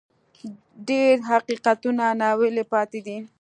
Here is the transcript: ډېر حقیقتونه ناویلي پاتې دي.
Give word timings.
ډېر 0.87 1.15
حقیقتونه 1.29 2.03
ناویلي 2.21 2.63
پاتې 2.73 2.99
دي. 3.05 3.17